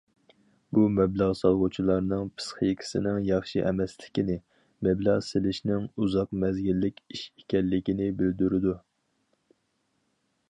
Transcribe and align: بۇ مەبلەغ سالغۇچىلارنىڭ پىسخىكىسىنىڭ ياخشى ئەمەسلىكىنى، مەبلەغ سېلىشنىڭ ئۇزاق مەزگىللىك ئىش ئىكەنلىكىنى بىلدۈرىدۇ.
بۇ 0.75 0.83
مەبلەغ 0.99 1.33
سالغۇچىلارنىڭ 1.39 2.29
پىسخىكىسىنىڭ 2.39 3.19
ياخشى 3.27 3.61
ئەمەسلىكىنى، 3.71 4.37
مەبلەغ 4.87 5.21
سېلىشنىڭ 5.27 5.85
ئۇزاق 5.95 6.33
مەزگىللىك 6.45 7.03
ئىش 7.11 7.27
ئىكەنلىكىنى 7.35 8.09
بىلدۈرىدۇ. 8.23 8.77